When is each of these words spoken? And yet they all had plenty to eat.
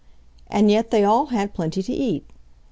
And 0.47 0.71
yet 0.71 0.89
they 0.89 1.03
all 1.03 1.27
had 1.27 1.53
plenty 1.53 1.83
to 1.83 1.93
eat. 1.93 2.25